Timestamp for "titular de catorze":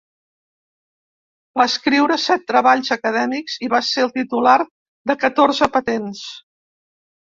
4.19-5.75